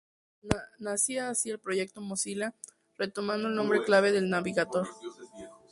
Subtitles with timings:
[0.79, 2.55] Nacía así el proyecto Mozilla,
[2.97, 4.87] retomando el nombre clave de "Navigator".